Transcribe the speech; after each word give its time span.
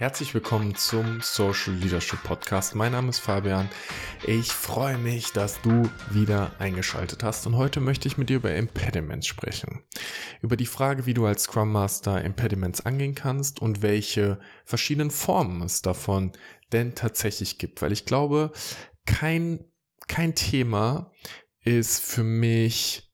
Herzlich 0.00 0.32
willkommen 0.32 0.74
zum 0.76 1.20
Social 1.20 1.74
Leadership 1.74 2.22
Podcast. 2.22 2.74
Mein 2.74 2.92
Name 2.92 3.10
ist 3.10 3.18
Fabian. 3.18 3.68
Ich 4.26 4.50
freue 4.50 4.96
mich, 4.96 5.32
dass 5.32 5.60
du 5.60 5.90
wieder 6.08 6.52
eingeschaltet 6.58 7.22
hast 7.22 7.46
und 7.46 7.58
heute 7.58 7.80
möchte 7.80 8.08
ich 8.08 8.16
mit 8.16 8.30
dir 8.30 8.36
über 8.36 8.54
Impediments 8.54 9.26
sprechen. 9.26 9.84
Über 10.40 10.56
die 10.56 10.64
Frage, 10.64 11.04
wie 11.04 11.12
du 11.12 11.26
als 11.26 11.42
Scrum 11.42 11.70
Master 11.70 12.24
Impediments 12.24 12.86
angehen 12.86 13.14
kannst 13.14 13.60
und 13.60 13.82
welche 13.82 14.40
verschiedenen 14.64 15.10
Formen 15.10 15.60
es 15.60 15.82
davon 15.82 16.32
denn 16.72 16.94
tatsächlich 16.94 17.58
gibt, 17.58 17.82
weil 17.82 17.92
ich 17.92 18.06
glaube, 18.06 18.52
kein 19.04 19.66
kein 20.08 20.34
Thema 20.34 21.12
ist 21.62 22.02
für 22.02 22.24
mich 22.24 23.12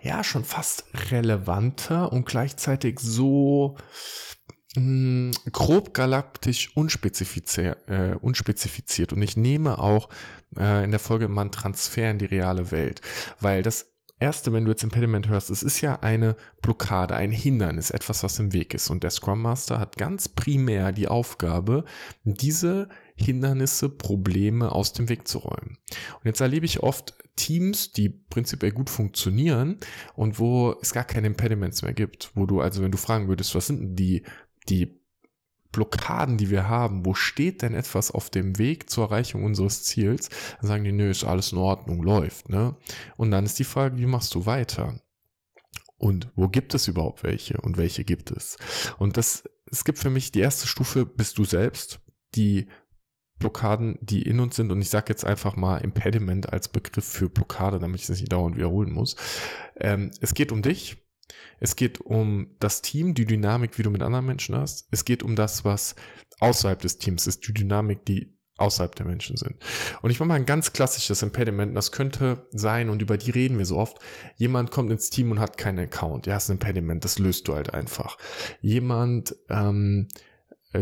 ja 0.00 0.24
schon 0.24 0.44
fast 0.44 0.86
relevanter 1.10 2.12
und 2.12 2.24
gleichzeitig 2.24 2.98
so 2.98 3.76
mh, 4.76 5.32
grob 5.52 5.94
galaktisch 5.94 6.76
unspezifiziert, 6.76 7.88
äh, 7.88 8.16
unspezifiziert. 8.20 9.12
Und 9.12 9.22
ich 9.22 9.36
nehme 9.36 9.78
auch 9.78 10.08
äh, 10.56 10.84
in 10.84 10.90
der 10.90 11.00
Folge 11.00 11.28
mal 11.28 11.42
einen 11.42 11.52
Transfer 11.52 12.10
in 12.10 12.18
die 12.18 12.26
reale 12.26 12.70
Welt, 12.70 13.00
weil 13.40 13.62
das 13.62 13.86
Erste, 14.18 14.50
wenn 14.54 14.64
du 14.64 14.70
jetzt 14.70 14.82
Impediment 14.82 15.28
hörst, 15.28 15.50
es 15.50 15.62
ist 15.62 15.82
ja 15.82 15.96
eine 16.00 16.36
Blockade, 16.62 17.14
ein 17.14 17.30
Hindernis, 17.30 17.90
etwas, 17.90 18.22
was 18.22 18.38
im 18.38 18.54
Weg 18.54 18.72
ist. 18.72 18.88
Und 18.88 19.02
der 19.02 19.10
Scrum 19.10 19.42
Master 19.42 19.78
hat 19.78 19.98
ganz 19.98 20.26
primär 20.30 20.92
die 20.92 21.08
Aufgabe, 21.08 21.84
diese 22.24 22.88
Hindernisse, 23.14 23.90
Probleme 23.90 24.72
aus 24.72 24.94
dem 24.94 25.10
Weg 25.10 25.28
zu 25.28 25.38
räumen. 25.38 25.76
Und 26.14 26.24
jetzt 26.24 26.40
erlebe 26.40 26.64
ich 26.64 26.82
oft 26.82 27.14
Teams, 27.36 27.92
die 27.92 28.08
prinzipiell 28.08 28.72
gut 28.72 28.88
funktionieren 28.88 29.78
und 30.14 30.38
wo 30.38 30.74
es 30.80 30.94
gar 30.94 31.04
keine 31.04 31.26
Impediments 31.26 31.82
mehr 31.82 31.92
gibt, 31.92 32.30
wo 32.34 32.46
du 32.46 32.62
also, 32.62 32.82
wenn 32.82 32.90
du 32.90 32.98
fragen 32.98 33.28
würdest, 33.28 33.54
was 33.54 33.66
sind 33.66 33.96
die 33.96 34.22
die 34.68 35.00
Blockaden, 35.72 36.38
die 36.38 36.50
wir 36.50 36.68
haben, 36.68 37.04
wo 37.04 37.12
steht 37.12 37.60
denn 37.60 37.74
etwas 37.74 38.10
auf 38.10 38.30
dem 38.30 38.58
Weg 38.58 38.88
zur 38.88 39.04
Erreichung 39.04 39.44
unseres 39.44 39.82
Ziels? 39.82 40.30
Dann 40.58 40.68
sagen 40.68 40.84
die, 40.84 40.92
nö, 40.92 41.10
ist 41.10 41.24
alles 41.24 41.52
in 41.52 41.58
Ordnung, 41.58 42.02
läuft, 42.02 42.48
ne? 42.48 42.76
Und 43.16 43.30
dann 43.30 43.44
ist 43.44 43.58
die 43.58 43.64
Frage, 43.64 43.98
wie 43.98 44.06
machst 44.06 44.34
du 44.34 44.46
weiter? 44.46 44.98
Und 45.98 46.30
wo 46.34 46.48
gibt 46.48 46.74
es 46.74 46.88
überhaupt 46.88 47.22
welche 47.22 47.58
und 47.60 47.76
welche 47.76 48.04
gibt 48.04 48.30
es? 48.30 48.56
Und 48.98 49.16
das, 49.16 49.44
es 49.70 49.84
gibt 49.84 49.98
für 49.98 50.10
mich 50.10 50.32
die 50.32 50.40
erste 50.40 50.66
Stufe, 50.66 51.04
bist 51.04 51.38
du 51.38 51.44
selbst, 51.44 52.00
die 52.34 52.68
Blockaden, 53.38 53.98
die 54.00 54.22
in 54.22 54.40
uns 54.40 54.56
sind, 54.56 54.72
und 54.72 54.80
ich 54.80 54.88
sage 54.88 55.06
jetzt 55.10 55.24
einfach 55.24 55.56
mal 55.56 55.78
Impediment 55.78 56.52
als 56.52 56.68
Begriff 56.68 57.04
für 57.04 57.28
Blockade, 57.28 57.78
damit 57.78 58.00
ich 58.00 58.08
es 58.08 58.20
nicht 58.20 58.32
dauernd 58.32 58.56
wiederholen 58.56 58.92
muss. 58.92 59.16
Ähm, 59.76 60.10
es 60.20 60.32
geht 60.32 60.52
um 60.52 60.62
dich, 60.62 61.05
es 61.60 61.76
geht 61.76 62.00
um 62.00 62.56
das 62.60 62.82
Team, 62.82 63.14
die 63.14 63.26
Dynamik, 63.26 63.78
wie 63.78 63.82
du 63.82 63.90
mit 63.90 64.02
anderen 64.02 64.26
Menschen 64.26 64.56
hast. 64.56 64.88
Es 64.90 65.04
geht 65.04 65.22
um 65.22 65.36
das, 65.36 65.64
was 65.64 65.94
außerhalb 66.40 66.80
des 66.80 66.98
Teams 66.98 67.26
ist, 67.26 67.46
die 67.46 67.54
Dynamik, 67.54 68.04
die 68.04 68.36
außerhalb 68.58 68.94
der 68.94 69.06
Menschen 69.06 69.36
sind. 69.36 69.56
Und 70.02 70.10
ich 70.10 70.18
mache 70.18 70.28
mal 70.28 70.34
ein 70.34 70.46
ganz 70.46 70.72
klassisches 70.72 71.22
Impediment. 71.22 71.76
Das 71.76 71.92
könnte 71.92 72.46
sein, 72.52 72.88
und 72.88 73.02
über 73.02 73.18
die 73.18 73.30
reden 73.30 73.58
wir 73.58 73.66
so 73.66 73.76
oft, 73.76 73.98
jemand 74.36 74.70
kommt 74.70 74.90
ins 74.90 75.10
Team 75.10 75.30
und 75.30 75.40
hat 75.40 75.58
keinen 75.58 75.80
Account. 75.80 76.26
Ja, 76.26 76.36
ist 76.36 76.48
ein 76.48 76.52
Impediment, 76.52 77.04
das 77.04 77.18
löst 77.18 77.48
du 77.48 77.54
halt 77.54 77.74
einfach. 77.74 78.16
Jemand 78.60 79.36
ähm, 79.50 80.08
äh, 80.10 80.20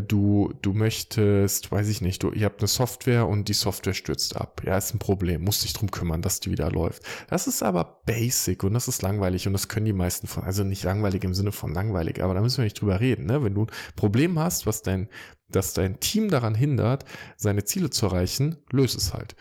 du, 0.03 0.53
du 0.62 0.73
möchtest, 0.73 1.70
weiß 1.70 1.89
ich 1.89 2.00
nicht, 2.00 2.23
du, 2.23 2.31
ihr 2.31 2.47
habt 2.47 2.61
eine 2.61 2.69
Software 2.69 3.27
und 3.27 3.48
die 3.48 3.55
Software 3.55 3.95
stürzt 3.95 4.37
ab. 4.37 4.62
Ja, 4.64 4.77
ist 4.77 4.95
ein 4.95 4.98
Problem, 4.98 5.42
musst 5.42 5.64
dich 5.64 5.73
drum 5.73 5.91
kümmern, 5.91 6.23
dass 6.23 6.41
die 6.41 6.50
wieder 6.50 6.70
läuft. 6.70 7.03
Das 7.28 7.47
ist 7.47 7.62
aber 7.62 8.03
basic 8.06 8.65
und 8.65 8.75
das 8.75 8.89
ist 8.89 9.03
langweilig 9.03 9.47
und 9.47 9.53
das 9.53 9.69
können 9.69 9.87
die 9.87 9.92
meisten 9.92 10.27
von, 10.27 10.45
also 10.45 10.65
nicht 10.65 10.84
langweilig 10.84 11.25
im 11.25 11.34
Sinne 11.34 11.53
von 11.53 11.75
langweilig, 11.75 12.22
aber 12.22 12.34
da 12.34 12.41
müssen 12.41 12.59
wir 12.59 12.65
nicht 12.65 12.81
drüber 12.81 13.00
reden, 13.00 13.27
ne? 13.27 13.42
Wenn 13.42 13.55
du 13.55 13.62
ein 13.62 13.97
Problem 13.97 14.39
hast, 14.39 14.67
was 14.67 14.83
dein, 14.83 15.09
dass 15.48 15.75
dein 15.75 16.00
Team 16.00 16.31
daran 16.31 16.55
hindert, 16.55 17.05
seine 17.37 17.65
Ziele 17.65 17.91
zu 17.91 18.06
erreichen, 18.06 18.56
löse 18.70 18.98
es 18.98 19.12
halt. 19.12 19.37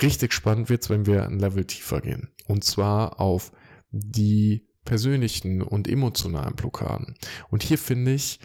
Richtig 0.00 0.32
spannend 0.32 0.68
wird's, 0.68 0.90
wenn 0.90 1.06
wir 1.06 1.24
ein 1.24 1.38
Level 1.38 1.64
tiefer 1.64 2.00
gehen. 2.00 2.30
Und 2.46 2.64
zwar 2.64 3.20
auf 3.20 3.52
die 3.90 4.66
persönlichen 4.84 5.62
und 5.62 5.88
emotionalen 5.88 6.56
Blockaden. 6.56 7.14
Und 7.50 7.62
hier 7.62 7.78
finde 7.78 8.12
ich, 8.12 8.40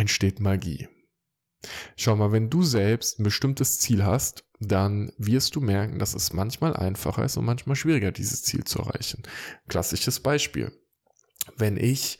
entsteht 0.00 0.40
Magie. 0.40 0.88
Schau 1.96 2.16
mal, 2.16 2.32
wenn 2.32 2.48
du 2.48 2.62
selbst 2.62 3.18
ein 3.18 3.24
bestimmtes 3.24 3.78
Ziel 3.78 4.02
hast, 4.02 4.44
dann 4.60 5.12
wirst 5.18 5.56
du 5.56 5.60
merken, 5.60 5.98
dass 5.98 6.14
es 6.14 6.32
manchmal 6.32 6.74
einfacher 6.74 7.24
ist 7.24 7.36
und 7.36 7.44
manchmal 7.44 7.76
schwieriger, 7.76 8.12
dieses 8.12 8.42
Ziel 8.42 8.64
zu 8.64 8.78
erreichen. 8.80 9.22
Klassisches 9.68 10.20
Beispiel. 10.20 10.72
Wenn 11.56 11.76
ich 11.76 12.18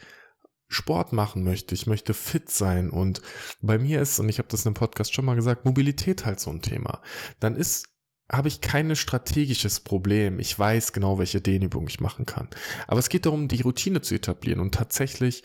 Sport 0.69 1.13
machen 1.13 1.43
möchte, 1.43 1.75
ich 1.75 1.87
möchte 1.87 2.15
fit 2.15 2.51
sein 2.51 2.91
und 2.91 3.23
bei 3.61 3.79
mir 3.79 4.01
ist, 4.01 4.21
und 4.21 4.29
ich 4.29 4.39
habe 4.39 4.49
das 4.49 4.63
in 4.63 4.69
einem 4.69 4.75
Podcast 4.75 5.15
schon 5.15 5.25
mal 5.25 5.35
gesagt, 5.35 5.65
Mobilität 5.65 6.27
halt 6.27 6.39
so 6.39 6.51
ein 6.51 6.63
Thema, 6.63 7.03
dann 7.41 7.57
ist 7.57 7.87
habe 8.31 8.47
ich 8.47 8.61
kein 8.61 8.95
strategisches 8.95 9.81
Problem. 9.81 10.39
Ich 10.39 10.57
weiß 10.57 10.93
genau, 10.93 11.19
welche 11.19 11.41
Dehnübung 11.41 11.89
ich 11.89 11.99
machen 11.99 12.27
kann. 12.27 12.49
Aber 12.87 13.01
es 13.01 13.09
geht 13.09 13.27
darum, 13.27 13.49
die 13.49 13.63
Routine 13.63 14.03
zu 14.03 14.15
etablieren 14.15 14.61
und 14.61 14.73
tatsächlich 14.73 15.43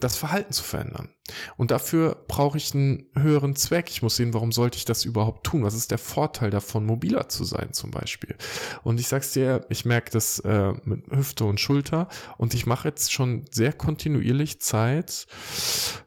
das 0.00 0.16
Verhalten 0.16 0.52
zu 0.52 0.62
verändern. 0.62 1.10
Und 1.56 1.70
dafür 1.70 2.24
brauche 2.28 2.58
ich 2.58 2.74
einen 2.74 3.06
höheren 3.14 3.56
Zweck. 3.56 3.90
Ich 3.90 4.02
muss 4.02 4.16
sehen, 4.16 4.34
warum 4.34 4.52
sollte 4.52 4.78
ich 4.78 4.84
das 4.84 5.04
überhaupt 5.04 5.44
tun? 5.44 5.62
Was 5.62 5.74
ist 5.74 5.90
der 5.90 5.98
Vorteil 5.98 6.50
davon, 6.50 6.84
mobiler 6.84 7.28
zu 7.28 7.44
sein 7.44 7.72
zum 7.72 7.90
Beispiel? 7.90 8.36
Und 8.82 9.00
ich 9.00 9.08
sag's 9.08 9.32
dir, 9.32 9.64
ich 9.68 9.84
merke 9.84 10.10
das 10.10 10.40
äh, 10.40 10.72
mit 10.84 11.06
Hüfte 11.10 11.44
und 11.44 11.60
Schulter 11.60 12.08
und 12.38 12.54
ich 12.54 12.66
mache 12.66 12.88
jetzt 12.88 13.12
schon 13.12 13.44
sehr 13.50 13.72
kontinuierlich 13.72 14.60
Zeit, 14.60 15.26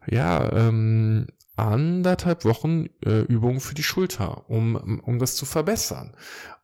ja, 0.08 0.52
ähm, 0.52 1.28
anderthalb 1.56 2.44
Wochen 2.46 2.88
äh, 3.06 3.22
Übungen 3.22 3.60
für 3.62 3.76
die 3.76 3.84
Schulter, 3.84 4.50
um, 4.50 5.00
um 5.00 5.20
das 5.20 5.36
zu 5.36 5.46
verbessern. 5.46 6.14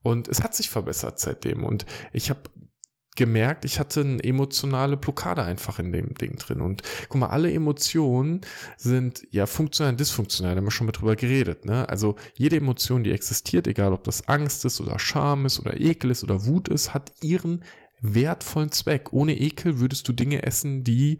Und 0.03 0.27
es 0.27 0.43
hat 0.43 0.53
sich 0.55 0.69
verbessert 0.69 1.19
seitdem. 1.19 1.63
Und 1.63 1.85
ich 2.11 2.29
habe 2.29 2.41
gemerkt, 3.15 3.65
ich 3.65 3.79
hatte 3.79 4.01
eine 4.01 4.23
emotionale 4.23 4.95
Blockade 4.95 5.43
einfach 5.43 5.79
in 5.79 5.91
dem 5.91 6.13
Ding 6.13 6.37
drin. 6.37 6.61
Und 6.61 6.81
guck 7.09 7.19
mal, 7.19 7.27
alle 7.27 7.51
Emotionen 7.51 8.41
sind 8.77 9.27
ja 9.31 9.45
funktional 9.45 9.91
und 9.91 9.99
dysfunktional, 9.99 10.55
da 10.55 10.57
haben 10.57 10.65
wir 10.65 10.71
schon 10.71 10.87
mal 10.87 10.93
drüber 10.93 11.15
geredet. 11.15 11.65
Ne? 11.65 11.87
Also 11.89 12.15
jede 12.35 12.55
Emotion, 12.57 13.03
die 13.03 13.11
existiert, 13.11 13.67
egal 13.67 13.91
ob 13.91 14.03
das 14.05 14.27
Angst 14.27 14.63
ist 14.65 14.79
oder 14.79 14.97
Scham 14.97 15.45
ist 15.45 15.59
oder 15.59 15.79
Ekel 15.79 16.11
ist 16.11 16.23
oder 16.23 16.45
Wut 16.45 16.69
ist, 16.69 16.93
hat 16.93 17.11
ihren 17.21 17.63
wertvollen 18.01 18.71
Zweck. 18.71 19.11
Ohne 19.11 19.37
Ekel 19.37 19.79
würdest 19.79 20.07
du 20.07 20.13
Dinge 20.13 20.43
essen, 20.43 20.83
die 20.83 21.19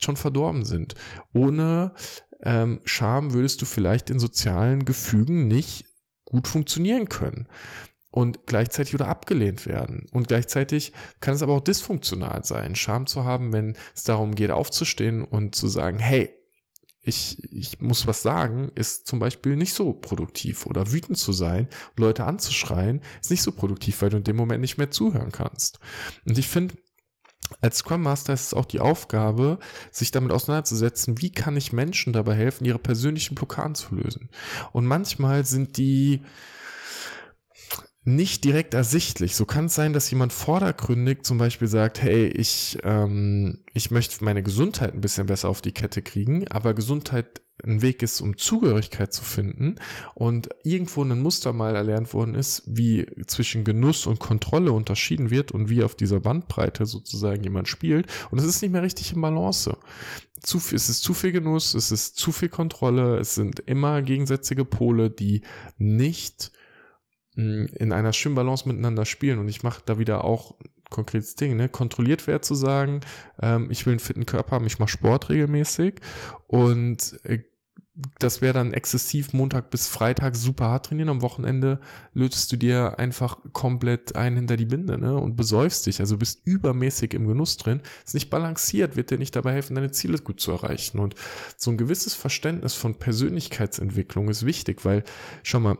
schon 0.00 0.16
verdorben 0.16 0.64
sind. 0.64 0.94
Ohne 1.32 1.94
ähm, 2.42 2.80
Scham 2.84 3.32
würdest 3.32 3.62
du 3.62 3.66
vielleicht 3.66 4.10
in 4.10 4.18
sozialen 4.18 4.84
Gefügen 4.84 5.46
nicht 5.46 5.86
gut 6.24 6.46
funktionieren 6.46 7.08
können 7.08 7.48
und 8.18 8.46
gleichzeitig 8.46 8.96
oder 8.96 9.06
abgelehnt 9.06 9.64
werden. 9.64 10.08
Und 10.10 10.26
gleichzeitig 10.26 10.92
kann 11.20 11.34
es 11.34 11.42
aber 11.44 11.52
auch 11.52 11.60
dysfunktional 11.60 12.44
sein, 12.44 12.74
Scham 12.74 13.06
zu 13.06 13.22
haben, 13.22 13.52
wenn 13.52 13.76
es 13.94 14.02
darum 14.02 14.34
geht, 14.34 14.50
aufzustehen 14.50 15.22
und 15.22 15.54
zu 15.54 15.68
sagen, 15.68 16.00
hey, 16.00 16.34
ich, 17.00 17.40
ich 17.52 17.80
muss 17.80 18.08
was 18.08 18.22
sagen, 18.22 18.72
ist 18.74 19.06
zum 19.06 19.20
Beispiel 19.20 19.54
nicht 19.54 19.72
so 19.72 19.92
produktiv 19.92 20.66
oder 20.66 20.90
wütend 20.90 21.16
zu 21.16 21.32
sein, 21.32 21.68
Leute 21.96 22.24
anzuschreien, 22.24 23.02
ist 23.20 23.30
nicht 23.30 23.42
so 23.42 23.52
produktiv, 23.52 24.02
weil 24.02 24.10
du 24.10 24.16
in 24.16 24.24
dem 24.24 24.34
Moment 24.34 24.62
nicht 24.62 24.78
mehr 24.78 24.90
zuhören 24.90 25.30
kannst. 25.30 25.78
Und 26.26 26.38
ich 26.38 26.48
finde, 26.48 26.74
als 27.60 27.78
Scrum 27.78 28.02
Master 28.02 28.32
ist 28.32 28.46
es 28.48 28.54
auch 28.54 28.64
die 28.64 28.80
Aufgabe, 28.80 29.60
sich 29.92 30.10
damit 30.10 30.32
auseinanderzusetzen, 30.32 31.22
wie 31.22 31.30
kann 31.30 31.56
ich 31.56 31.72
Menschen 31.72 32.12
dabei 32.12 32.34
helfen, 32.34 32.64
ihre 32.64 32.80
persönlichen 32.80 33.36
Blockaden 33.36 33.76
zu 33.76 33.94
lösen. 33.94 34.28
Und 34.72 34.86
manchmal 34.86 35.44
sind 35.44 35.76
die, 35.76 36.24
nicht 38.08 38.44
direkt 38.44 38.72
ersichtlich. 38.72 39.36
So 39.36 39.44
kann 39.44 39.66
es 39.66 39.74
sein, 39.74 39.92
dass 39.92 40.10
jemand 40.10 40.32
vordergründig 40.32 41.24
zum 41.24 41.36
Beispiel 41.36 41.68
sagt, 41.68 42.00
hey, 42.00 42.26
ich, 42.26 42.78
ähm, 42.82 43.58
ich 43.74 43.90
möchte 43.90 44.24
meine 44.24 44.42
Gesundheit 44.42 44.94
ein 44.94 45.02
bisschen 45.02 45.26
besser 45.26 45.50
auf 45.50 45.60
die 45.60 45.72
Kette 45.72 46.00
kriegen, 46.00 46.48
aber 46.48 46.72
Gesundheit 46.72 47.42
ein 47.62 47.82
Weg 47.82 48.02
ist, 48.02 48.22
um 48.22 48.38
Zugehörigkeit 48.38 49.12
zu 49.12 49.22
finden 49.22 49.76
und 50.14 50.48
irgendwo 50.64 51.02
ein 51.02 51.20
Muster 51.20 51.52
mal 51.52 51.74
erlernt 51.76 52.14
worden 52.14 52.34
ist, 52.34 52.62
wie 52.66 53.06
zwischen 53.26 53.64
Genuss 53.64 54.06
und 54.06 54.20
Kontrolle 54.20 54.72
unterschieden 54.72 55.30
wird 55.30 55.52
und 55.52 55.68
wie 55.68 55.82
auf 55.82 55.94
dieser 55.94 56.20
Bandbreite 56.20 56.86
sozusagen 56.86 57.42
jemand 57.42 57.68
spielt 57.68 58.06
und 58.30 58.38
es 58.38 58.44
ist 58.44 58.62
nicht 58.62 58.70
mehr 58.70 58.82
richtig 58.82 59.12
in 59.12 59.20
Balance. 59.20 59.76
Zu, 60.40 60.58
es 60.58 60.88
ist 60.88 61.02
zu 61.02 61.14
viel 61.14 61.32
Genuss, 61.32 61.74
es 61.74 61.90
ist 61.90 62.16
zu 62.16 62.30
viel 62.30 62.48
Kontrolle, 62.48 63.18
es 63.18 63.34
sind 63.34 63.60
immer 63.66 64.02
gegensätzliche 64.02 64.64
Pole, 64.64 65.10
die 65.10 65.42
nicht 65.78 66.52
in 67.38 67.92
einer 67.92 68.12
schönen 68.12 68.34
Balance 68.34 68.66
miteinander 68.68 69.04
spielen. 69.04 69.38
Und 69.38 69.48
ich 69.48 69.62
mache 69.62 69.82
da 69.86 69.98
wieder 69.98 70.24
auch 70.24 70.56
konkretes 70.90 71.36
Ding, 71.36 71.56
ne? 71.56 71.68
Kontrolliert 71.68 72.26
wäre 72.26 72.40
zu 72.40 72.54
sagen, 72.54 73.00
ähm, 73.40 73.70
ich 73.70 73.86
will 73.86 73.92
einen 73.92 74.00
fitten 74.00 74.26
Körper 74.26 74.56
haben, 74.56 74.66
ich 74.66 74.78
mache 74.78 74.90
Sport 74.90 75.28
regelmäßig 75.28 76.00
und 76.46 77.20
äh, 77.24 77.40
das 78.18 78.40
wäre 78.40 78.54
dann 78.54 78.72
exzessiv 78.72 79.32
Montag 79.32 79.70
bis 79.70 79.88
Freitag 79.88 80.36
super 80.36 80.66
hart 80.66 80.86
trainieren. 80.86 81.08
Am 81.08 81.22
Wochenende 81.22 81.80
lötest 82.14 82.50
du 82.52 82.56
dir 82.56 82.98
einfach 82.98 83.38
komplett 83.52 84.14
ein 84.14 84.36
hinter 84.36 84.56
die 84.56 84.66
Binde 84.66 84.98
ne? 84.98 85.16
und 85.16 85.34
besäufst 85.34 85.84
dich. 85.86 85.98
Also 85.98 86.16
bist 86.16 86.46
übermäßig 86.46 87.12
im 87.14 87.26
Genuss 87.26 87.56
drin. 87.56 87.80
Ist 88.06 88.14
nicht 88.14 88.30
balanciert, 88.30 88.94
wird 88.94 89.10
dir 89.10 89.18
nicht 89.18 89.34
dabei 89.34 89.52
helfen, 89.52 89.74
deine 89.74 89.90
Ziele 89.90 90.18
gut 90.18 90.40
zu 90.40 90.52
erreichen. 90.52 91.00
Und 91.00 91.16
so 91.56 91.72
ein 91.72 91.76
gewisses 91.76 92.14
Verständnis 92.14 92.74
von 92.74 92.94
Persönlichkeitsentwicklung 92.94 94.28
ist 94.28 94.46
wichtig, 94.46 94.84
weil, 94.84 95.02
schau 95.42 95.58
mal, 95.58 95.76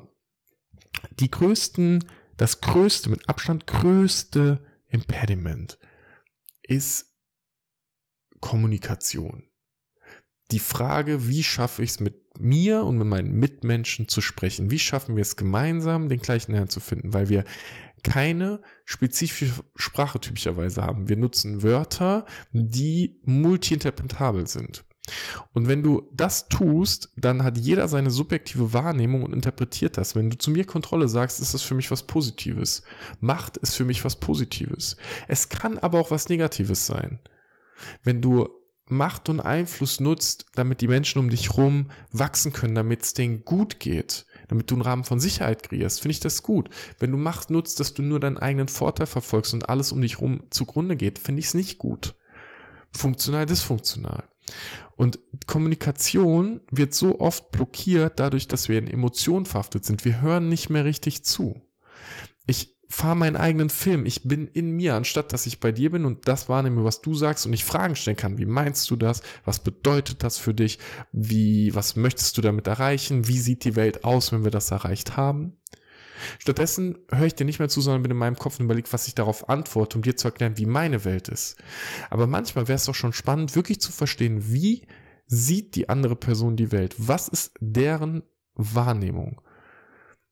die 1.18 1.30
größten, 1.30 2.04
das 2.36 2.60
größte, 2.60 3.10
mit 3.10 3.28
Abstand 3.28 3.66
größte 3.66 4.64
Impediment 4.88 5.78
ist 6.62 7.14
Kommunikation 8.40 9.48
die 10.50 10.58
Frage, 10.58 11.28
wie 11.28 11.42
schaffe 11.42 11.82
ich 11.82 11.90
es 11.90 12.00
mit 12.00 12.40
mir 12.40 12.84
und 12.84 12.98
mit 12.98 13.06
meinen 13.06 13.32
Mitmenschen 13.32 14.08
zu 14.08 14.20
sprechen? 14.20 14.70
Wie 14.70 14.78
schaffen 14.78 15.16
wir 15.16 15.22
es 15.22 15.36
gemeinsam, 15.36 16.08
den 16.08 16.20
gleichen 16.20 16.52
Nerv 16.52 16.68
zu 16.68 16.80
finden? 16.80 17.12
Weil 17.12 17.28
wir 17.28 17.44
keine 18.02 18.62
spezifische 18.84 19.64
Sprache 19.76 20.20
typischerweise 20.20 20.82
haben. 20.82 21.08
Wir 21.08 21.16
nutzen 21.16 21.62
Wörter, 21.62 22.24
die 22.52 23.20
multi-interpretabel 23.24 24.46
sind. 24.46 24.84
Und 25.52 25.68
wenn 25.68 25.82
du 25.82 26.08
das 26.12 26.48
tust, 26.48 27.12
dann 27.16 27.42
hat 27.42 27.58
jeder 27.58 27.88
seine 27.88 28.10
subjektive 28.10 28.72
Wahrnehmung 28.72 29.22
und 29.22 29.32
interpretiert 29.32 29.96
das. 29.96 30.14
Wenn 30.14 30.30
du 30.30 30.38
zu 30.38 30.50
mir 30.50 30.64
Kontrolle 30.64 31.08
sagst, 31.08 31.40
ist 31.40 31.54
das 31.54 31.62
für 31.62 31.74
mich 31.74 31.90
was 31.90 32.04
Positives. 32.04 32.82
Macht 33.20 33.56
ist 33.58 33.74
für 33.74 33.84
mich 33.84 34.04
was 34.04 34.16
Positives. 34.16 34.96
Es 35.26 35.48
kann 35.48 35.78
aber 35.78 36.00
auch 36.00 36.10
was 36.10 36.28
Negatives 36.28 36.86
sein. 36.86 37.18
Wenn 38.02 38.20
du 38.20 38.48
Macht 38.90 39.28
und 39.28 39.40
Einfluss 39.40 40.00
nutzt, 40.00 40.46
damit 40.54 40.80
die 40.80 40.88
Menschen 40.88 41.18
um 41.18 41.28
dich 41.28 41.56
rum 41.56 41.90
wachsen 42.10 42.52
können, 42.52 42.74
damit 42.74 43.02
es 43.02 43.12
denen 43.12 43.44
gut 43.44 43.80
geht, 43.80 44.24
damit 44.48 44.70
du 44.70 44.76
einen 44.76 44.82
Rahmen 44.82 45.04
von 45.04 45.20
Sicherheit 45.20 45.62
kreierst, 45.62 46.00
finde 46.00 46.12
ich 46.12 46.20
das 46.20 46.42
gut. 46.42 46.70
Wenn 46.98 47.10
du 47.10 47.18
Macht 47.18 47.50
nutzt, 47.50 47.80
dass 47.80 47.92
du 47.92 48.02
nur 48.02 48.18
deinen 48.18 48.38
eigenen 48.38 48.68
Vorteil 48.68 49.06
verfolgst 49.06 49.52
und 49.52 49.68
alles 49.68 49.92
um 49.92 50.00
dich 50.00 50.20
rum 50.20 50.42
zugrunde 50.50 50.96
geht, 50.96 51.18
finde 51.18 51.40
ich 51.40 51.46
es 51.46 51.54
nicht 51.54 51.78
gut. 51.78 52.14
Funktional, 52.90 53.44
dysfunktional. 53.44 54.24
Und 54.96 55.18
Kommunikation 55.46 56.60
wird 56.70 56.94
so 56.94 57.20
oft 57.20 57.52
blockiert 57.52 58.18
dadurch, 58.18 58.48
dass 58.48 58.68
wir 58.68 58.78
in 58.78 58.88
Emotionen 58.88 59.46
verhaftet 59.46 59.84
sind. 59.84 60.04
Wir 60.04 60.20
hören 60.20 60.48
nicht 60.48 60.70
mehr 60.70 60.84
richtig 60.84 61.24
zu. 61.24 61.62
Ich 62.46 62.78
fahre 62.88 63.16
meinen 63.16 63.36
eigenen 63.36 63.68
Film. 63.68 64.06
Ich 64.06 64.24
bin 64.24 64.48
in 64.48 64.70
mir, 64.70 64.94
anstatt 64.94 65.32
dass 65.32 65.46
ich 65.46 65.60
bei 65.60 65.72
dir 65.72 65.90
bin 65.90 66.04
und 66.04 66.26
das 66.26 66.48
wahrnehme, 66.48 66.84
was 66.84 67.02
du 67.02 67.14
sagst 67.14 67.46
und 67.46 67.52
ich 67.52 67.64
Fragen 67.64 67.96
stellen 67.96 68.16
kann. 68.16 68.38
Wie 68.38 68.46
meinst 68.46 68.90
du 68.90 68.96
das? 68.96 69.22
Was 69.44 69.58
bedeutet 69.58 70.22
das 70.22 70.38
für 70.38 70.54
dich? 70.54 70.78
Wie, 71.12 71.74
was 71.74 71.96
möchtest 71.96 72.38
du 72.38 72.42
damit 72.42 72.66
erreichen? 72.66 73.28
Wie 73.28 73.38
sieht 73.38 73.64
die 73.64 73.76
Welt 73.76 74.04
aus, 74.04 74.32
wenn 74.32 74.44
wir 74.44 74.50
das 74.50 74.70
erreicht 74.70 75.16
haben? 75.16 75.58
Stattdessen 76.38 76.98
höre 77.10 77.26
ich 77.26 77.34
dir 77.34 77.44
nicht 77.44 77.58
mehr 77.58 77.68
zu, 77.68 77.80
sondern 77.80 78.02
bin 78.02 78.10
in 78.10 78.16
meinem 78.16 78.36
Kopf 78.36 78.58
und 78.58 78.64
überlege, 78.66 78.92
was 78.92 79.08
ich 79.08 79.14
darauf 79.14 79.48
antworte, 79.48 79.98
um 79.98 80.02
dir 80.02 80.16
zu 80.16 80.28
erklären, 80.28 80.58
wie 80.58 80.66
meine 80.66 81.04
Welt 81.04 81.28
ist. 81.28 81.56
Aber 82.10 82.26
manchmal 82.26 82.68
wäre 82.68 82.76
es 82.76 82.84
doch 82.84 82.94
schon 82.94 83.12
spannend, 83.12 83.54
wirklich 83.54 83.80
zu 83.80 83.92
verstehen, 83.92 84.52
wie 84.52 84.86
sieht 85.26 85.74
die 85.76 85.88
andere 85.88 86.16
Person 86.16 86.56
die 86.56 86.72
Welt? 86.72 86.94
Was 86.98 87.28
ist 87.28 87.52
deren 87.60 88.22
Wahrnehmung? 88.54 89.40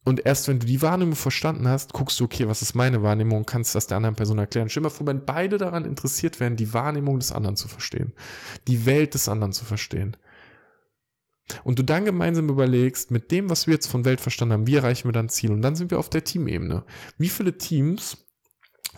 Und 0.06 0.24
erst 0.24 0.46
wenn 0.46 0.60
du 0.60 0.66
die 0.66 0.82
Wahrnehmung 0.82 1.16
verstanden 1.16 1.66
hast, 1.66 1.92
guckst 1.92 2.20
du, 2.20 2.24
okay, 2.24 2.46
was 2.46 2.62
ist 2.62 2.76
meine 2.76 3.02
Wahrnehmung 3.02 3.38
und 3.38 3.46
kannst 3.48 3.74
das 3.74 3.88
der 3.88 3.96
anderen 3.96 4.14
Person 4.14 4.38
erklären. 4.38 4.68
Stell 4.68 4.82
dir 4.82 4.88
mal 4.88 4.94
vor, 4.94 5.06
wenn 5.08 5.24
beide 5.24 5.58
daran 5.58 5.84
interessiert 5.84 6.38
wären, 6.38 6.54
die 6.54 6.72
Wahrnehmung 6.72 7.18
des 7.18 7.32
anderen 7.32 7.56
zu 7.56 7.66
verstehen, 7.66 8.12
die 8.68 8.86
Welt 8.86 9.14
des 9.14 9.28
anderen 9.28 9.52
zu 9.52 9.64
verstehen. 9.64 10.16
Und 11.64 11.78
du 11.78 11.84
dann 11.84 12.04
gemeinsam 12.04 12.48
überlegst, 12.48 13.10
mit 13.10 13.30
dem, 13.30 13.50
was 13.50 13.66
wir 13.66 13.74
jetzt 13.74 13.86
von 13.86 14.04
Welt 14.04 14.20
verstanden 14.20 14.54
haben, 14.54 14.66
wie 14.66 14.76
erreichen 14.76 15.08
wir 15.08 15.12
dann 15.12 15.28
Ziel? 15.28 15.52
Und 15.52 15.62
dann 15.62 15.76
sind 15.76 15.90
wir 15.90 15.98
auf 15.98 16.10
der 16.10 16.24
Teamebene. 16.24 16.84
Wie 17.18 17.28
viele 17.28 17.56
Teams 17.56 18.18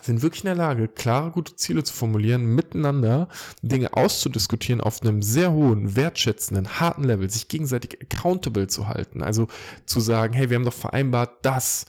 sind 0.01 0.21
wirklich 0.21 0.43
in 0.43 0.47
der 0.47 0.55
Lage, 0.55 0.87
klare, 0.87 1.31
gute 1.31 1.55
Ziele 1.55 1.83
zu 1.83 1.93
formulieren, 1.93 2.55
miteinander 2.55 3.27
Dinge 3.61 3.93
auszudiskutieren 3.93 4.81
auf 4.81 5.01
einem 5.01 5.21
sehr 5.21 5.51
hohen, 5.51 5.95
wertschätzenden, 5.95 6.79
harten 6.79 7.03
Level, 7.03 7.29
sich 7.29 7.47
gegenseitig 7.47 8.01
accountable 8.01 8.67
zu 8.67 8.87
halten. 8.87 9.21
Also 9.21 9.47
zu 9.85 9.99
sagen, 9.99 10.33
hey, 10.33 10.49
wir 10.49 10.55
haben 10.55 10.65
doch 10.65 10.73
vereinbart, 10.73 11.45
dass 11.45 11.85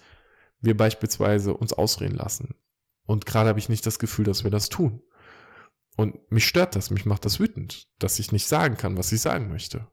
wir 0.60 0.76
beispielsweise 0.76 1.54
uns 1.54 1.72
ausreden 1.72 2.16
lassen. 2.16 2.54
Und 3.06 3.26
gerade 3.26 3.48
habe 3.48 3.58
ich 3.58 3.68
nicht 3.68 3.86
das 3.86 3.98
Gefühl, 3.98 4.24
dass 4.24 4.44
wir 4.44 4.50
das 4.50 4.68
tun. 4.68 5.02
Und 5.96 6.30
mich 6.30 6.46
stört 6.46 6.76
das, 6.76 6.90
mich 6.90 7.06
macht 7.06 7.24
das 7.24 7.40
wütend, 7.40 7.88
dass 7.98 8.18
ich 8.18 8.32
nicht 8.32 8.46
sagen 8.46 8.76
kann, 8.76 8.96
was 8.96 9.12
ich 9.12 9.20
sagen 9.20 9.48
möchte. 9.48 9.86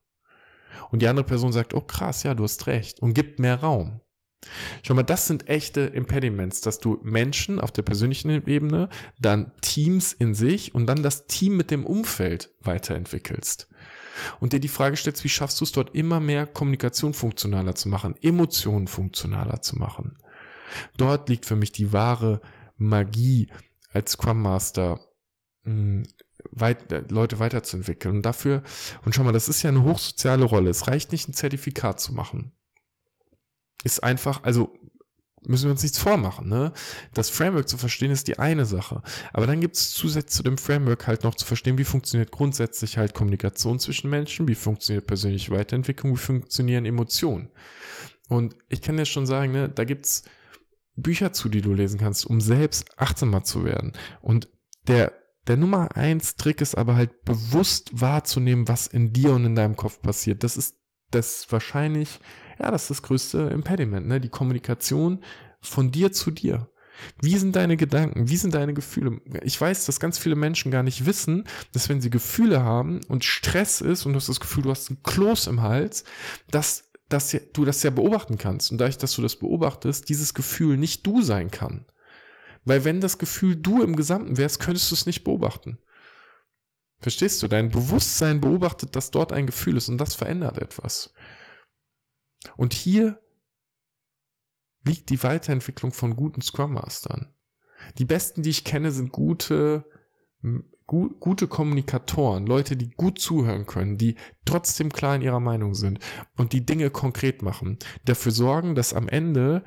Und 0.92 1.02
die 1.02 1.08
andere 1.08 1.26
Person 1.26 1.52
sagt, 1.52 1.74
oh 1.74 1.82
krass, 1.82 2.24
ja, 2.24 2.34
du 2.34 2.44
hast 2.44 2.68
recht 2.68 3.00
und 3.00 3.14
gibt 3.14 3.40
mehr 3.40 3.60
Raum. 3.60 4.02
Schau 4.84 4.94
mal, 4.94 5.04
das 5.04 5.28
sind 5.28 5.50
echte 5.50 5.82
Impediments, 5.82 6.62
dass 6.62 6.80
du 6.80 7.00
Menschen 7.04 7.60
auf 7.60 7.72
der 7.72 7.82
persönlichen 7.82 8.30
Ebene, 8.30 8.90
dann 9.20 9.52
Teams 9.62 10.14
in 10.14 10.34
sich 10.36 10.76
und 10.76 10.86
dann 10.86 11.04
das 11.04 11.28
Team 11.28 11.58
mit 11.58 11.72
dem 11.72 11.86
Umfeld 11.86 12.52
weiterentwickelst. 12.62 13.68
Und 14.40 14.54
dir 14.54 14.60
die 14.60 14.68
Frage 14.68 14.98
stellst, 14.98 15.24
wie 15.24 15.30
schaffst 15.30 15.60
du 15.60 15.66
es 15.66 15.72
dort 15.72 15.96
immer 15.96 16.20
mehr 16.20 16.48
Kommunikation 16.48 17.14
funktionaler 17.14 17.76
zu 17.76 17.90
machen, 17.90 18.16
Emotionen 18.22 18.88
funktionaler 18.88 19.62
zu 19.62 19.78
machen. 19.78 20.18
Dort 20.98 21.30
liegt 21.30 21.46
für 21.46 21.56
mich 21.56 21.72
die 21.72 21.94
wahre 21.94 22.42
Magie 22.78 23.52
als 23.92 24.14
Scrum 24.14 24.42
Master, 24.42 25.00
hm, 25.64 26.04
weit, 26.52 27.12
Leute 27.12 27.40
weiterzuentwickeln. 27.40 28.18
Und 28.18 28.22
dafür, 28.26 28.64
und 29.06 29.16
schau 29.16 29.24
mal, 29.24 29.34
das 29.34 29.50
ist 29.50 29.64
ja 29.64 29.70
eine 29.70 29.84
hochsoziale 29.84 30.46
Rolle. 30.46 30.70
Es 30.70 30.88
reicht 30.88 31.12
nicht, 31.12 31.28
ein 31.28 31.34
Zertifikat 31.34 32.00
zu 32.00 32.14
machen 32.14 32.52
ist 33.84 34.04
einfach, 34.04 34.44
also 34.44 34.74
müssen 35.46 35.66
wir 35.66 35.72
uns 35.72 35.84
nichts 35.84 35.98
vormachen, 35.98 36.50
ne? 36.50 36.74
Das 37.14 37.30
Framework 37.30 37.70
zu 37.70 37.78
verstehen 37.78 38.12
ist 38.12 38.28
die 38.28 38.40
eine 38.40 38.66
Sache. 38.66 39.02
Aber 39.34 39.48
dann 39.48 39.62
gibt 39.62 39.78
es 39.78 39.92
zusätzlich 39.92 40.34
zu 40.34 40.44
dem 40.44 40.58
Framework 40.58 41.08
halt 41.08 41.24
noch 41.24 41.36
zu 41.36 41.46
verstehen, 41.46 41.78
wie 41.78 41.86
funktioniert 41.86 42.32
grundsätzlich 42.32 42.98
halt 42.98 43.14
Kommunikation 43.14 43.80
zwischen 43.80 44.10
Menschen, 44.10 44.48
wie 44.48 44.56
funktioniert 44.56 45.08
persönliche 45.08 45.52
Weiterentwicklung, 45.52 46.14
wie 46.14 46.20
funktionieren 46.20 46.86
Emotionen. 46.86 47.50
Und 48.28 48.56
ich 48.68 48.82
kann 48.82 48.98
dir 48.98 49.06
schon 49.06 49.26
sagen, 49.26 49.54
ne, 49.54 49.70
da 49.70 49.86
gibt's 49.86 50.24
Bücher 50.96 51.32
zu, 51.32 51.48
die 51.48 51.62
du 51.62 51.74
lesen 51.74 52.00
kannst, 52.00 52.26
um 52.26 52.42
selbst 52.42 53.00
achtsamer 53.00 53.44
zu 53.44 53.64
werden. 53.64 53.94
Und 54.20 54.50
der, 54.88 55.14
der 55.48 55.58
Nummer 55.58 55.96
eins 55.96 56.36
Trick 56.36 56.62
ist 56.62 56.76
aber 56.76 56.96
halt 56.96 57.24
bewusst 57.24 57.90
wahrzunehmen, 57.94 58.68
was 58.68 58.88
in 58.88 59.14
dir 59.14 59.32
und 59.34 59.46
in 59.46 59.56
deinem 59.56 59.76
Kopf 59.76 60.02
passiert. 60.02 60.44
Das 60.44 60.58
ist 60.58 60.76
das 61.12 61.52
wahrscheinlich 61.52 62.20
ja, 62.60 62.72
das 62.72 62.84
ist 62.84 62.90
das 62.90 63.02
größte 63.04 63.40
Impediment, 63.54 64.08
ne? 64.08 64.20
Die 64.20 64.30
Kommunikation 64.30 65.24
von 65.62 65.92
dir 65.92 66.12
zu 66.12 66.32
dir. 66.32 66.70
Wie 67.22 67.38
sind 67.38 67.56
deine 67.56 67.78
Gedanken? 67.78 68.28
Wie 68.28 68.38
sind 68.38 68.56
deine 68.56 68.74
Gefühle? 68.74 69.22
Ich 69.44 69.60
weiß, 69.60 69.86
dass 69.86 70.00
ganz 70.00 70.18
viele 70.18 70.36
Menschen 70.36 70.72
gar 70.72 70.82
nicht 70.82 71.06
wissen, 71.06 71.44
dass 71.72 71.90
wenn 71.90 72.02
sie 72.02 72.10
Gefühle 72.10 72.64
haben 72.64 73.02
und 73.08 73.24
Stress 73.24 73.82
ist 73.82 74.06
und 74.06 74.14
du 74.14 74.18
hast 74.18 74.30
das 74.30 74.40
Gefühl, 74.40 74.64
du 74.64 74.72
hast 74.72 74.90
einen 74.90 75.04
Kloß 75.04 75.46
im 75.48 75.62
Hals, 75.62 76.06
dass, 76.50 76.90
dass 77.08 77.38
du 77.54 77.66
das 77.66 77.84
ja 77.84 77.92
beobachten 77.92 78.40
kannst. 78.40 78.72
Und 78.72 78.80
dadurch, 78.80 78.98
dass 78.98 79.14
du 79.14 79.22
das 79.22 79.36
beobachtest, 79.36 80.10
dieses 80.10 80.34
Gefühl 80.34 80.78
nicht 80.78 81.06
du 81.06 81.22
sein 81.22 81.52
kann. 81.52 81.86
Weil 82.68 82.84
wenn 82.84 83.00
das 83.00 83.18
Gefühl 83.18 83.56
du 83.56 83.82
im 83.82 83.96
Gesamten 83.96 84.38
wärst, 84.38 84.60
könntest 84.60 84.92
du 84.92 84.96
es 84.96 85.06
nicht 85.06 85.24
beobachten. 85.24 85.78
Verstehst 87.00 87.42
du? 87.42 87.48
Dein 87.48 87.70
Bewusstsein 87.70 88.42
beobachtet, 88.42 88.96
dass 88.96 89.10
dort 89.10 89.32
ein 89.32 89.46
Gefühl 89.46 89.78
ist 89.78 89.88
und 89.88 89.98
das 90.00 90.16
verändert 90.16 90.58
etwas. 90.58 91.14
Und 92.58 92.74
hier 92.74 93.22
liegt 94.84 95.10
die 95.10 95.24
Weiterentwicklung 95.24 95.94
von 95.94 96.16
guten 96.16 96.42
Scrum 96.42 96.74
Mastern. 96.74 97.34
Die 97.98 98.06
besten, 98.06 98.42
die 98.42 98.50
ich 98.50 98.66
kenne, 98.66 98.92
sind 98.92 99.14
gute, 99.14 99.86
gu 100.88 101.10
gute 101.20 101.48
Kommunikatoren, 101.48 102.48
Leute, 102.48 102.76
die 102.76 102.90
gut 102.90 103.20
zuhören 103.20 103.66
können, 103.66 103.98
die 103.98 104.16
trotzdem 104.44 104.92
klar 104.92 105.16
in 105.16 105.22
ihrer 105.22 105.40
Meinung 105.40 105.74
sind 105.74 106.00
und 106.36 106.52
die 106.52 106.66
Dinge 106.66 106.90
konkret 106.90 107.42
machen, 107.42 107.78
dafür 108.04 108.32
sorgen, 108.32 108.76
dass 108.76 108.94
am 108.94 109.08
Ende 109.08 109.64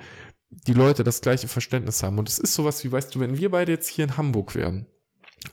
die 0.50 0.72
Leute 0.72 1.04
das 1.04 1.20
gleiche 1.20 1.48
Verständnis 1.48 2.02
haben. 2.02 2.18
Und 2.18 2.28
es 2.28 2.38
ist 2.38 2.54
sowas 2.54 2.82
wie, 2.84 2.92
weißt 2.92 3.14
du, 3.14 3.20
wenn 3.20 3.38
wir 3.38 3.50
beide 3.50 3.72
jetzt 3.72 3.88
hier 3.88 4.04
in 4.04 4.16
Hamburg 4.16 4.54
wären 4.54 4.86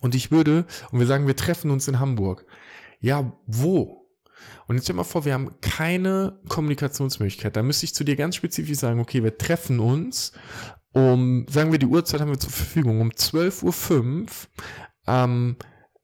und 0.01 0.15
ich 0.15 0.31
würde, 0.31 0.65
und 0.91 0.99
wir 0.99 1.07
sagen, 1.07 1.27
wir 1.27 1.35
treffen 1.35 1.71
uns 1.71 1.87
in 1.87 1.99
Hamburg. 1.99 2.45
Ja, 2.99 3.31
wo? 3.45 4.07
Und 4.67 4.75
jetzt 4.75 4.85
stell 4.85 4.95
mal 4.95 5.03
vor, 5.03 5.25
wir 5.25 5.33
haben 5.33 5.59
keine 5.61 6.39
Kommunikationsmöglichkeit. 6.49 7.55
Da 7.55 7.63
müsste 7.63 7.85
ich 7.85 7.95
zu 7.95 8.03
dir 8.03 8.15
ganz 8.15 8.35
spezifisch 8.35 8.77
sagen, 8.77 8.99
okay, 8.99 9.23
wir 9.23 9.37
treffen 9.37 9.79
uns 9.79 10.33
um, 10.93 11.45
sagen 11.49 11.71
wir, 11.71 11.79
die 11.79 11.85
Uhrzeit 11.85 12.21
haben 12.21 12.31
wir 12.31 12.39
zur 12.39 12.51
Verfügung, 12.51 13.01
um 13.01 13.11
12.05 13.11 14.03
Uhr 14.03 14.25
ähm, 15.05 15.57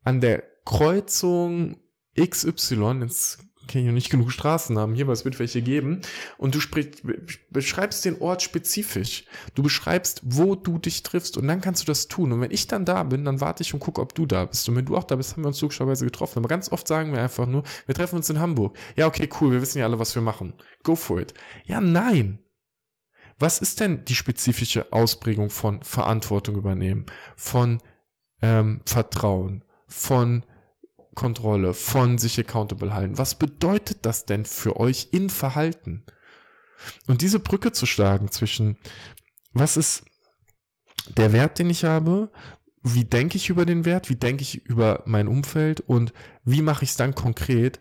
an 0.04 0.22
der 0.22 0.44
Kreuzung 0.66 1.78
XY, 2.20 3.00
jetzt 3.02 3.40
noch 3.74 3.92
nicht 3.92 4.10
genug 4.10 4.32
Straßen 4.32 4.78
haben 4.78 4.96
hier, 4.96 5.06
aber 5.06 5.14
es 5.14 5.26
wird 5.26 5.40
welche 5.40 5.62
geben. 5.62 6.02
Und 6.38 6.56
du 6.56 6.60
sprich, 6.60 7.04
beschreibst 7.50 8.06
den 8.06 8.22
Ort 8.22 8.42
spezifisch. 8.42 9.26
Du 9.56 9.64
beschreibst, 9.64 10.22
wo 10.24 10.56
du 10.56 10.78
dich 10.78 11.04
triffst 11.04 11.38
und 11.38 11.48
dann 11.48 11.62
kannst 11.62 11.82
du 11.82 11.86
das 11.86 12.08
tun. 12.08 12.32
Und 12.32 12.42
wenn 12.42 12.52
ich 12.52 12.68
dann 12.68 12.86
da 12.86 13.04
bin, 13.04 13.26
dann 13.26 13.42
warte 13.42 13.64
ich 13.64 13.74
und 13.74 13.80
gucke, 13.80 14.02
ob 14.02 14.16
du 14.16 14.26
da 14.26 14.46
bist. 14.46 14.68
Und 14.70 14.76
wenn 14.76 14.86
du 14.86 14.98
auch 14.98 15.04
da 15.04 15.16
bist, 15.16 15.34
haben 15.34 15.44
wir 15.44 15.48
uns 15.48 15.62
logischerweise 15.62 16.06
getroffen. 16.06 16.40
Aber 16.40 16.48
ganz 16.48 16.72
oft 16.72 16.88
sagen 16.88 17.14
wir 17.14 17.22
einfach 17.22 17.48
nur, 17.48 17.64
wir 17.86 17.96
treffen 17.96 18.18
uns 18.18 18.30
in 18.30 18.40
Hamburg. 18.40 18.78
Ja, 18.96 19.08
okay, 19.08 19.30
cool, 19.40 19.52
wir 19.52 19.62
wissen 19.62 19.80
ja 19.80 19.86
alle, 19.86 20.00
was 20.00 20.16
wir 20.16 20.22
machen. 20.22 20.54
Go 20.84 20.96
for 20.96 21.20
it. 21.20 21.34
Ja, 21.66 21.82
nein. 21.82 22.40
Was 23.40 23.60
ist 23.60 23.80
denn 23.80 24.06
die 24.06 24.16
spezifische 24.16 24.94
Ausprägung 24.94 25.50
von 25.50 25.82
Verantwortung 25.84 26.56
übernehmen, 26.56 27.06
von 27.36 27.82
ähm, 28.42 28.82
Vertrauen, 28.86 29.64
von 29.88 30.46
Kontrolle, 31.16 31.74
von 31.74 32.18
sich 32.18 32.40
accountable 32.40 32.94
halten. 32.94 33.18
Was 33.18 33.36
bedeutet 33.36 34.06
das 34.06 34.26
denn 34.26 34.46
für 34.46 34.80
euch 34.80 35.10
in 35.12 35.30
Verhalten? 35.30 36.04
Und 37.08 37.22
diese 37.22 37.40
Brücke 37.40 37.72
zu 37.72 37.86
schlagen 37.86 38.32
zwischen, 38.32 38.78
was 39.54 39.78
ist 39.78 40.04
der 41.18 41.34
Wert, 41.34 41.60
den 41.60 41.70
ich 41.70 41.84
habe, 41.86 42.32
wie 42.82 43.06
denke 43.06 43.38
ich 43.38 43.50
über 43.50 43.66
den 43.66 43.86
Wert, 43.86 44.10
wie 44.10 44.16
denke 44.16 44.42
ich 44.44 44.66
über 44.66 45.04
mein 45.06 45.28
Umfeld 45.28 45.80
und 45.82 46.14
wie 46.44 46.62
mache 46.62 46.84
ich 46.84 46.92
es 46.92 46.98
dann 46.98 47.16
konkret 47.16 47.80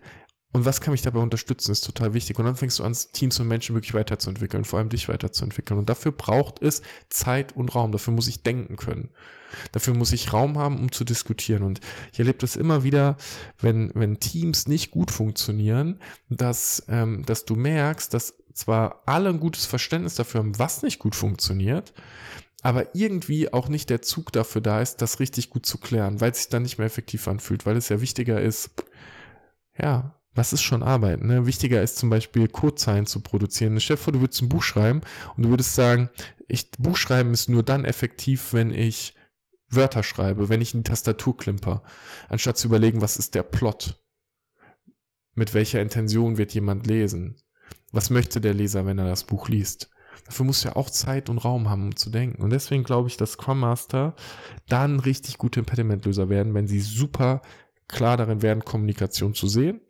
und 0.53 0.65
was 0.65 0.81
kann 0.81 0.91
mich 0.91 1.01
dabei 1.01 1.19
unterstützen, 1.19 1.71
ist 1.71 1.83
total 1.83 2.13
wichtig. 2.13 2.37
Und 2.37 2.45
dann 2.45 2.55
fängst 2.55 2.77
du 2.77 2.83
an, 2.83 2.95
Teams 3.11 3.39
und 3.39 3.47
Menschen 3.47 3.73
wirklich 3.73 3.95
weiterzuentwickeln, 3.95 4.65
vor 4.65 4.77
allem 4.77 4.89
dich 4.89 5.09
weiterzuentwickeln. 5.09 5.79
Und 5.79 5.89
dafür 5.89 6.11
braucht 6.11 6.61
es 6.61 6.83
Zeit 7.09 7.55
und 7.55 7.73
Raum. 7.73 7.91
Dafür 7.91 8.13
muss 8.13 8.27
ich 8.27 8.43
denken 8.43 8.77
können. 8.77 9.09
Dafür 9.71 9.95
muss 9.95 10.11
ich 10.11 10.31
Raum 10.31 10.59
haben, 10.59 10.79
um 10.79 10.91
zu 10.91 11.05
diskutieren. 11.05 11.63
Und 11.63 11.81
ich 12.11 12.19
erlebe 12.19 12.37
das 12.37 12.55
immer 12.55 12.83
wieder, 12.83 13.17
wenn, 13.59 13.91
wenn 13.95 14.19
Teams 14.19 14.67
nicht 14.67 14.91
gut 14.91 15.09
funktionieren, 15.09 15.99
dass, 16.29 16.83
ähm, 16.87 17.25
dass 17.25 17.45
du 17.45 17.55
merkst, 17.55 18.13
dass 18.13 18.35
zwar 18.53 19.01
alle 19.07 19.29
ein 19.29 19.39
gutes 19.39 19.65
Verständnis 19.65 20.13
dafür 20.13 20.41
haben, 20.41 20.59
was 20.59 20.83
nicht 20.83 20.99
gut 20.99 21.15
funktioniert, 21.15 21.93
aber 22.61 22.95
irgendwie 22.95 23.51
auch 23.51 23.69
nicht 23.69 23.89
der 23.89 24.03
Zug 24.03 24.31
dafür 24.31 24.61
da 24.61 24.81
ist, 24.81 25.01
das 25.01 25.19
richtig 25.19 25.49
gut 25.49 25.65
zu 25.65 25.79
klären, 25.79 26.21
weil 26.21 26.31
es 26.31 26.37
sich 26.37 26.49
dann 26.49 26.61
nicht 26.61 26.77
mehr 26.77 26.85
effektiv 26.85 27.27
anfühlt, 27.27 27.65
weil 27.65 27.75
es 27.75 27.89
ja 27.89 28.01
wichtiger 28.01 28.39
ist, 28.39 28.69
ja, 29.75 30.15
was 30.35 30.53
ist 30.53 30.63
schon 30.63 30.83
Arbeit? 30.83 31.23
Ne? 31.23 31.45
Wichtiger 31.45 31.81
ist 31.81 31.97
zum 31.97 32.09
Beispiel 32.09 32.47
Codezeilen 32.47 33.05
zu 33.05 33.21
produzieren. 33.21 33.79
Stell 33.79 33.97
dir 33.97 34.01
vor, 34.01 34.13
du 34.13 34.21
würdest 34.21 34.41
ein 34.41 34.49
Buch 34.49 34.63
schreiben 34.63 35.01
und 35.37 35.43
du 35.43 35.49
würdest 35.49 35.75
sagen, 35.75 36.09
ich, 36.47 36.71
Buch 36.71 36.97
schreiben 36.97 37.33
ist 37.33 37.49
nur 37.49 37.63
dann 37.63 37.85
effektiv, 37.85 38.53
wenn 38.53 38.71
ich 38.71 39.13
Wörter 39.69 40.03
schreibe, 40.03 40.49
wenn 40.49 40.61
ich 40.61 40.73
in 40.73 40.81
die 40.81 40.89
Tastatur 40.89 41.37
klimper, 41.37 41.83
anstatt 42.29 42.57
zu 42.57 42.67
überlegen, 42.67 43.01
was 43.01 43.17
ist 43.17 43.35
der 43.35 43.43
Plot? 43.43 43.99
Mit 45.35 45.53
welcher 45.53 45.81
Intention 45.81 46.37
wird 46.37 46.53
jemand 46.53 46.85
lesen? 46.85 47.37
Was 47.91 48.09
möchte 48.09 48.39
der 48.39 48.53
Leser, 48.53 48.85
wenn 48.85 48.99
er 48.99 49.07
das 49.07 49.23
Buch 49.23 49.49
liest? 49.49 49.89
Dafür 50.25 50.45
muss 50.45 50.63
ja 50.63 50.75
auch 50.75 50.89
Zeit 50.89 51.29
und 51.29 51.39
Raum 51.39 51.69
haben, 51.69 51.85
um 51.85 51.95
zu 51.95 52.09
denken. 52.09 52.41
Und 52.43 52.51
deswegen 52.51 52.83
glaube 52.83 53.07
ich, 53.07 53.17
dass 53.17 53.33
Scrum 53.33 53.59
Master 53.59 54.15
dann 54.67 54.99
richtig 54.99 55.37
gute 55.37 55.59
Impedimentlöser 55.59 56.29
werden, 56.29 56.53
wenn 56.53 56.67
sie 56.67 56.79
super 56.79 57.41
klar 57.87 58.15
darin 58.15 58.41
werden, 58.41 58.63
Kommunikation 58.63 59.33
zu 59.33 59.47
sehen 59.47 59.81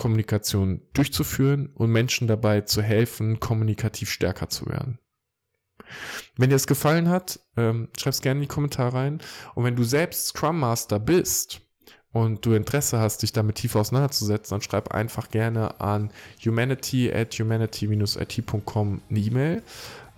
Kommunikation 0.00 0.80
durchzuführen 0.94 1.68
und 1.74 1.90
Menschen 1.90 2.26
dabei 2.26 2.62
zu 2.62 2.80
helfen, 2.80 3.38
kommunikativ 3.38 4.10
stärker 4.10 4.48
zu 4.48 4.64
werden. 4.66 4.98
Wenn 6.36 6.48
dir 6.48 6.56
es 6.56 6.66
gefallen 6.66 7.10
hat, 7.10 7.40
ähm, 7.58 7.88
schreib 7.98 8.14
es 8.14 8.22
gerne 8.22 8.38
in 8.38 8.42
die 8.42 8.54
Kommentare 8.54 8.94
rein. 8.94 9.20
Und 9.54 9.64
wenn 9.64 9.76
du 9.76 9.84
selbst 9.84 10.28
Scrum 10.28 10.58
Master 10.58 10.98
bist 10.98 11.60
und 12.12 12.46
du 12.46 12.54
Interesse 12.54 12.98
hast, 12.98 13.22
dich 13.22 13.32
damit 13.32 13.56
tiefer 13.56 13.80
auseinanderzusetzen, 13.80 14.54
dann 14.54 14.62
schreib 14.62 14.94
einfach 14.94 15.28
gerne 15.28 15.80
an 15.82 16.10
humanity 16.42 17.12
at 17.12 17.34
humanity-it.com 17.34 19.02
eine 19.10 19.18
E-Mail. 19.18 19.62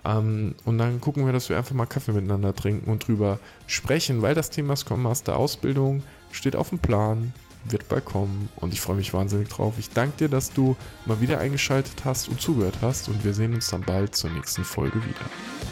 Ähm, 0.04 0.54
und 0.64 0.78
dann 0.78 1.00
gucken 1.00 1.26
wir, 1.26 1.32
dass 1.32 1.48
wir 1.48 1.56
einfach 1.56 1.74
mal 1.74 1.86
Kaffee 1.86 2.12
miteinander 2.12 2.54
trinken 2.54 2.88
und 2.88 3.08
drüber 3.08 3.40
sprechen, 3.66 4.22
weil 4.22 4.36
das 4.36 4.50
Thema 4.50 4.76
Scrum 4.76 5.02
Master 5.02 5.36
Ausbildung 5.36 6.04
steht 6.30 6.54
auf 6.54 6.68
dem 6.68 6.78
Plan 6.78 7.32
wird 7.64 7.88
bald 7.88 8.04
kommen 8.04 8.48
und 8.56 8.72
ich 8.72 8.80
freue 8.80 8.96
mich 8.96 9.14
wahnsinnig 9.14 9.48
drauf. 9.48 9.74
Ich 9.78 9.90
danke 9.90 10.16
dir, 10.18 10.28
dass 10.28 10.52
du 10.52 10.76
mal 11.06 11.20
wieder 11.20 11.38
eingeschaltet 11.38 12.04
hast 12.04 12.28
und 12.28 12.40
zugehört 12.40 12.78
hast 12.82 13.08
und 13.08 13.24
wir 13.24 13.34
sehen 13.34 13.54
uns 13.54 13.68
dann 13.68 13.82
bald 13.82 14.14
zur 14.14 14.30
nächsten 14.30 14.64
Folge 14.64 14.96
wieder. 14.96 15.71